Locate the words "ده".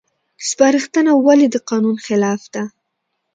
2.53-2.63